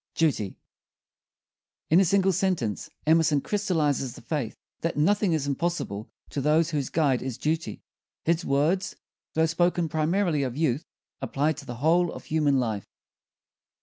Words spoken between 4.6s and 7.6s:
that nothing is impossible to those whose guide is